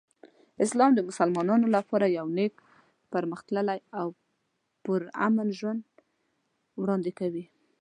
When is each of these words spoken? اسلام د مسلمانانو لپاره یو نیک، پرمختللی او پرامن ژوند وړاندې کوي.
اسلام 0.65 0.91
د 0.95 0.99
مسلمانانو 1.09 1.67
لپاره 1.75 2.05
یو 2.17 2.27
نیک، 2.37 2.53
پرمختللی 3.13 3.79
او 3.99 4.07
پرامن 4.83 5.49
ژوند 5.59 5.81
وړاندې 6.81 7.11
کوي. 7.19 7.43